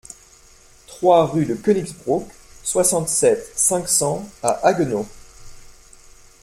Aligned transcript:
trois 0.87 1.27
rue 1.27 1.45
de 1.45 1.53
Koenigsbruck, 1.53 2.27
soixante-sept, 2.63 3.51
cinq 3.55 3.87
cents 3.87 4.27
à 4.41 4.65
Haguenau 4.65 5.05